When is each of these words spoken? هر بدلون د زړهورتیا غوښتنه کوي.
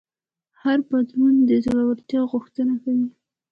هر 0.63 0.79
بدلون 0.89 1.35
د 1.49 1.51
زړهورتیا 1.65 2.21
غوښتنه 2.31 2.73
کوي. 2.83 3.07